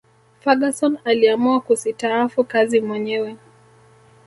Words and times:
ferguson 0.39 0.97
aliamua 1.05 1.61
kusitaafu 1.61 2.43
kazi 2.43 2.81
mwenyewe 2.81 3.37